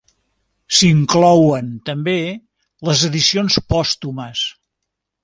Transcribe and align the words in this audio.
S'inclouen 0.77 1.69
també 1.89 2.15
les 2.89 3.05
edicions 3.11 3.59
pòstumes. 3.75 4.43